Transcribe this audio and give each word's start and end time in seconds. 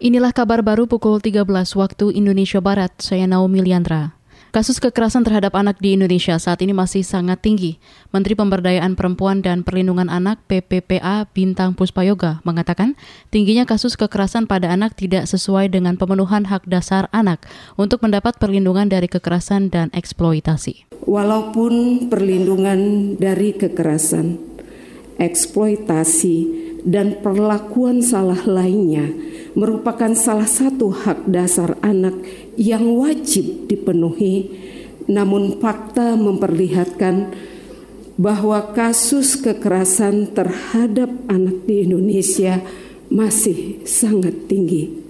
Inilah 0.00 0.32
kabar 0.32 0.64
baru 0.64 0.88
pukul 0.88 1.20
13 1.20 1.44
waktu 1.76 2.16
Indonesia 2.16 2.56
Barat. 2.56 2.88
Saya 3.04 3.28
Naomi 3.28 3.60
Liandra. 3.60 4.16
Kasus 4.48 4.80
kekerasan 4.80 5.28
terhadap 5.28 5.52
anak 5.52 5.76
di 5.76 5.92
Indonesia 5.92 6.40
saat 6.40 6.64
ini 6.64 6.72
masih 6.72 7.04
sangat 7.04 7.44
tinggi. 7.44 7.76
Menteri 8.08 8.32
Pemberdayaan 8.32 8.96
Perempuan 8.96 9.44
dan 9.44 9.60
Perlindungan 9.60 10.08
Anak 10.08 10.40
PPPA 10.48 11.28
Bintang 11.36 11.76
Puspayoga 11.76 12.40
mengatakan 12.48 12.96
tingginya 13.28 13.68
kasus 13.68 13.92
kekerasan 14.00 14.48
pada 14.48 14.72
anak 14.72 14.96
tidak 14.96 15.28
sesuai 15.28 15.68
dengan 15.68 16.00
pemenuhan 16.00 16.48
hak 16.48 16.64
dasar 16.64 17.12
anak 17.12 17.44
untuk 17.76 18.00
mendapat 18.00 18.40
perlindungan 18.40 18.88
dari 18.88 19.04
kekerasan 19.04 19.68
dan 19.68 19.92
eksploitasi. 19.92 20.88
Walaupun 21.04 22.08
perlindungan 22.08 22.80
dari 23.20 23.52
kekerasan, 23.52 24.40
eksploitasi, 25.20 26.36
dan 26.88 27.20
perlakuan 27.20 28.00
salah 28.00 28.48
lainnya 28.48 29.29
merupakan 29.58 30.12
salah 30.14 30.46
satu 30.46 30.94
hak 30.94 31.26
dasar 31.26 31.74
anak 31.82 32.14
yang 32.54 32.96
wajib 32.96 33.66
dipenuhi, 33.66 34.50
namun 35.10 35.58
fakta 35.58 36.14
memperlihatkan 36.14 37.34
bahwa 38.20 38.60
kasus 38.76 39.40
kekerasan 39.40 40.30
terhadap 40.36 41.08
anak 41.26 41.64
di 41.64 41.88
Indonesia 41.88 42.60
masih 43.08 43.82
sangat 43.88 44.46
tinggi. 44.46 45.09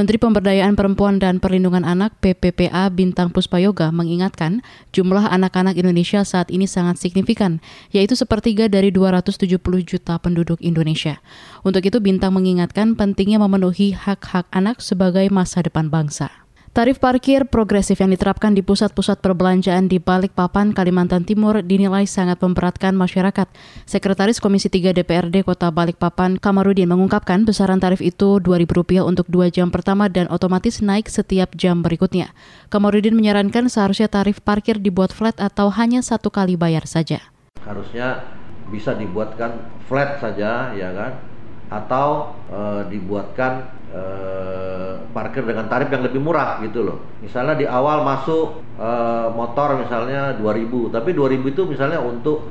Menteri 0.00 0.16
Pemberdayaan 0.16 0.80
Perempuan 0.80 1.20
dan 1.20 1.44
Perlindungan 1.44 1.84
Anak 1.84 2.16
PPPA 2.24 2.88
Bintang 2.88 3.28
Puspayoga 3.36 3.92
mengingatkan 3.92 4.64
jumlah 4.96 5.28
anak-anak 5.28 5.76
Indonesia 5.76 6.24
saat 6.24 6.48
ini 6.48 6.64
sangat 6.64 6.96
signifikan, 6.96 7.60
yaitu 7.92 8.16
sepertiga 8.16 8.64
dari 8.72 8.88
270 8.88 9.60
juta 9.84 10.16
penduduk 10.16 10.56
Indonesia. 10.64 11.20
Untuk 11.68 11.84
itu 11.84 12.00
Bintang 12.00 12.32
mengingatkan 12.32 12.96
pentingnya 12.96 13.44
memenuhi 13.44 13.92
hak-hak 13.92 14.48
anak 14.56 14.80
sebagai 14.80 15.28
masa 15.28 15.60
depan 15.60 15.92
bangsa. 15.92 16.32
Tarif 16.70 17.02
parkir 17.02 17.50
progresif 17.50 17.98
yang 17.98 18.14
diterapkan 18.14 18.54
di 18.54 18.62
pusat-pusat 18.62 19.18
perbelanjaan 19.18 19.90
di 19.90 19.98
Balikpapan, 19.98 20.70
Kalimantan 20.70 21.26
Timur 21.26 21.66
dinilai 21.66 22.06
sangat 22.06 22.38
memberatkan 22.38 22.94
masyarakat. 22.94 23.50
Sekretaris 23.90 24.38
Komisi 24.38 24.70
3 24.70 24.94
DPRD 24.94 25.42
Kota 25.42 25.74
Balikpapan, 25.74 26.38
Kamarudin 26.38 26.86
mengungkapkan 26.86 27.42
besaran 27.42 27.82
tarif 27.82 27.98
itu 27.98 28.38
Rp2.000 28.38 29.02
untuk 29.02 29.26
dua 29.26 29.50
jam 29.50 29.74
pertama 29.74 30.06
dan 30.06 30.30
otomatis 30.30 30.78
naik 30.78 31.10
setiap 31.10 31.58
jam 31.58 31.82
berikutnya. 31.82 32.30
Kamarudin 32.70 33.18
menyarankan 33.18 33.66
seharusnya 33.66 34.06
tarif 34.06 34.38
parkir 34.38 34.78
dibuat 34.78 35.10
flat 35.10 35.42
atau 35.42 35.74
hanya 35.74 36.06
satu 36.06 36.30
kali 36.30 36.54
bayar 36.54 36.86
saja. 36.86 37.18
Harusnya 37.66 38.22
bisa 38.70 38.94
dibuatkan 38.94 39.58
flat 39.90 40.22
saja, 40.22 40.70
ya 40.78 40.94
kan? 40.94 41.18
Atau 41.70 42.34
e, 42.50 42.60
dibuatkan 42.90 43.70
e, 43.94 44.02
parkir 45.14 45.46
dengan 45.46 45.70
tarif 45.70 45.86
yang 45.88 46.02
lebih 46.02 46.18
murah 46.18 46.58
gitu 46.66 46.82
loh. 46.82 46.98
Misalnya 47.22 47.54
di 47.54 47.66
awal 47.66 48.02
masuk 48.02 48.58
e, 48.74 48.88
motor 49.32 49.78
misalnya 49.78 50.34
2000, 50.34 50.90
tapi 50.90 51.14
2000 51.14 51.54
itu 51.54 51.62
misalnya 51.70 52.02
untuk 52.02 52.50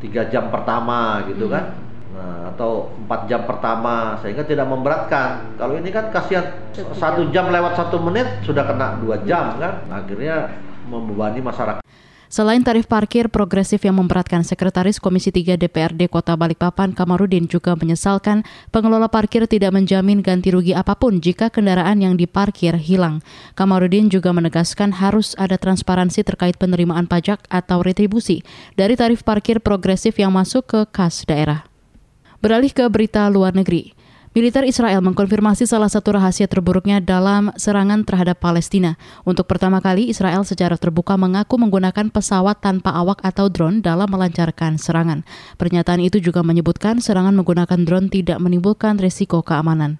tiga 0.00 0.26
jam 0.32 0.48
pertama 0.48 1.26
gitu 1.28 1.50
hmm. 1.50 1.54
kan. 1.54 1.64
Nah, 2.10 2.52
atau 2.52 2.90
empat 3.06 3.30
jam 3.30 3.46
pertama 3.46 4.18
sehingga 4.20 4.42
tidak 4.42 4.66
memberatkan. 4.66 5.56
Kalau 5.56 5.78
ini 5.78 5.88
kan 5.94 6.10
kasihan 6.10 6.42
satu 6.74 7.30
jam 7.30 7.48
lewat 7.48 7.78
satu 7.78 8.02
menit 8.02 8.26
sudah 8.42 8.66
kena 8.66 8.98
dua 8.98 9.22
jam 9.24 9.56
kan, 9.56 9.86
akhirnya 9.88 10.50
membebani 10.90 11.38
masyarakat. 11.38 11.80
Selain 12.30 12.62
tarif 12.62 12.86
parkir 12.86 13.26
progresif 13.26 13.82
yang 13.82 13.98
memberatkan, 13.98 14.46
Sekretaris 14.46 15.02
Komisi 15.02 15.34
3 15.34 15.58
DPRD 15.58 16.06
Kota 16.06 16.38
Balikpapan 16.38 16.94
Kamarudin 16.94 17.50
juga 17.50 17.74
menyesalkan 17.74 18.46
pengelola 18.70 19.10
parkir 19.10 19.50
tidak 19.50 19.74
menjamin 19.74 20.22
ganti 20.22 20.54
rugi 20.54 20.70
apa 20.70 20.94
pun 20.94 21.18
jika 21.18 21.50
kendaraan 21.50 21.98
yang 21.98 22.14
diparkir 22.14 22.78
hilang. 22.78 23.18
Kamarudin 23.58 24.06
juga 24.14 24.30
menegaskan 24.30 25.02
harus 25.02 25.34
ada 25.42 25.58
transparansi 25.58 26.22
terkait 26.22 26.54
penerimaan 26.54 27.10
pajak 27.10 27.42
atau 27.50 27.82
retribusi 27.82 28.46
dari 28.78 28.94
tarif 28.94 29.26
parkir 29.26 29.58
progresif 29.58 30.14
yang 30.14 30.30
masuk 30.30 30.70
ke 30.70 30.80
kas 30.94 31.26
daerah. 31.26 31.66
Beralih 32.38 32.70
ke 32.70 32.86
berita 32.86 33.26
luar 33.26 33.58
negeri. 33.58 33.99
Militer 34.30 34.62
Israel 34.62 35.02
mengkonfirmasi 35.02 35.66
salah 35.66 35.90
satu 35.90 36.14
rahasia 36.14 36.46
terburuknya 36.46 37.02
dalam 37.02 37.50
serangan 37.58 38.06
terhadap 38.06 38.38
Palestina. 38.38 38.94
Untuk 39.26 39.50
pertama 39.50 39.82
kali, 39.82 40.06
Israel 40.06 40.46
secara 40.46 40.78
terbuka 40.78 41.18
mengaku 41.18 41.58
menggunakan 41.58 42.14
pesawat 42.14 42.62
tanpa 42.62 42.94
awak 42.94 43.18
atau 43.26 43.50
drone 43.50 43.82
dalam 43.82 44.06
melancarkan 44.06 44.78
serangan. 44.78 45.26
Pernyataan 45.58 45.98
itu 45.98 46.22
juga 46.22 46.46
menyebutkan 46.46 47.02
serangan 47.02 47.34
menggunakan 47.34 47.82
drone 47.82 48.06
tidak 48.06 48.38
menimbulkan 48.38 49.02
risiko 49.02 49.42
keamanan. 49.42 49.98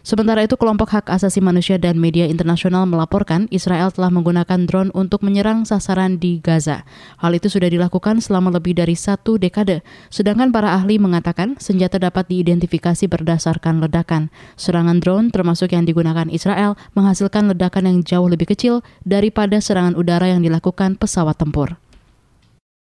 Sementara 0.00 0.40
itu, 0.40 0.56
kelompok 0.56 0.96
hak 0.96 1.06
asasi 1.12 1.44
manusia 1.44 1.76
dan 1.76 2.00
media 2.00 2.24
internasional 2.24 2.88
melaporkan 2.88 3.46
Israel 3.52 3.92
telah 3.92 4.08
menggunakan 4.08 4.64
drone 4.64 4.90
untuk 4.96 5.20
menyerang 5.20 5.68
sasaran 5.68 6.16
di 6.16 6.40
Gaza. 6.40 6.88
Hal 7.20 7.36
itu 7.36 7.52
sudah 7.52 7.68
dilakukan 7.68 8.24
selama 8.24 8.56
lebih 8.56 8.72
dari 8.72 8.96
satu 8.96 9.36
dekade, 9.36 9.84
sedangkan 10.08 10.48
para 10.50 10.72
ahli 10.72 10.96
mengatakan 10.96 11.60
senjata 11.60 12.00
dapat 12.00 12.26
diidentifikasi 12.32 13.04
berdasarkan 13.06 13.84
ledakan. 13.84 14.32
Serangan 14.56 15.04
drone, 15.04 15.28
termasuk 15.28 15.76
yang 15.76 15.84
digunakan 15.84 16.26
Israel, 16.32 16.80
menghasilkan 16.96 17.52
ledakan 17.52 17.84
yang 17.88 17.98
jauh 18.00 18.28
lebih 18.28 18.48
kecil 18.48 18.80
daripada 19.04 19.60
serangan 19.60 19.94
udara 19.94 20.32
yang 20.32 20.40
dilakukan 20.40 20.96
pesawat 20.96 21.36
tempur. 21.36 21.76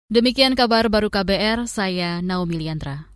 Demikian 0.06 0.54
kabar 0.54 0.86
baru 0.86 1.10
KBR, 1.10 1.66
saya 1.66 2.22
Naomi 2.22 2.62
Liandra. 2.62 3.16